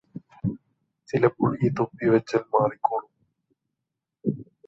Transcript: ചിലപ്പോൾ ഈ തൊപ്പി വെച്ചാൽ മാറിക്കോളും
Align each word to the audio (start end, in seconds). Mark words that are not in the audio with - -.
ചിലപ്പോൾ 1.09 1.51
ഈ 1.61 1.69
തൊപ്പി 1.79 2.05
വെച്ചാൽ 2.13 2.43
മാറിക്കോളും 2.55 3.11